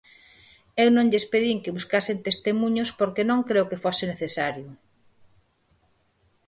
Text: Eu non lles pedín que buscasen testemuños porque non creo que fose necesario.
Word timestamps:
Eu 0.83 0.89
non 0.95 1.09
lles 1.11 1.25
pedín 1.33 1.57
que 1.63 1.75
buscasen 1.77 2.17
testemuños 2.27 2.89
porque 2.99 3.27
non 3.29 3.39
creo 3.49 3.69
que 3.69 3.81
fose 3.83 4.03
necesario. 4.13 4.69